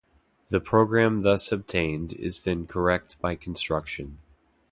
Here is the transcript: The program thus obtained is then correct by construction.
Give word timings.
The 0.49 0.59
program 0.59 1.21
thus 1.21 1.51
obtained 1.51 2.13
is 2.13 2.41
then 2.41 2.65
correct 2.65 3.19
by 3.21 3.35
construction. 3.35 4.17